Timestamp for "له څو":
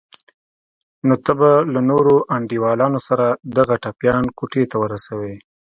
1.73-1.87